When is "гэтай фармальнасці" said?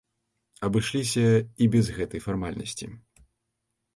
1.99-2.85